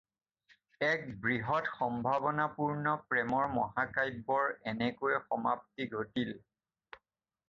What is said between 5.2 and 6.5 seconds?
সমাপ্তি ঘটিল।